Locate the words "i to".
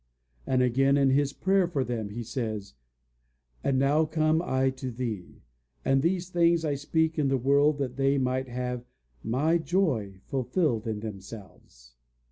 4.41-4.89